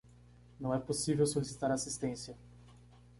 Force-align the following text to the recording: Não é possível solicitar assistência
Não 0.59 0.73
é 0.73 0.79
possível 0.79 1.27
solicitar 1.27 1.69
assistência 1.69 2.35